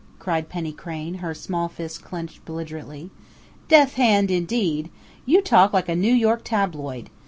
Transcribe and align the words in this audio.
cried 0.17 0.49
Penny 0.49 0.71
Crain, 0.71 1.13
her 1.13 1.35
small 1.35 1.67
fists 1.67 1.99
clenched 1.99 2.43
belligerently. 2.43 3.11
"'Death 3.67 3.93
hand', 3.93 4.31
indeed! 4.31 4.89
You 5.27 5.43
talk 5.43 5.73
like 5.73 5.89
a 5.89 5.95
New 5.95 6.11
York 6.15 6.41
tabloid! 6.43 7.11